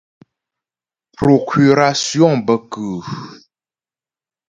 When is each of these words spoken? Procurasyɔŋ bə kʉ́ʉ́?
Procurasyɔŋ 1.15 2.33
bə 2.45 2.55
kʉ́ʉ́? 2.71 2.99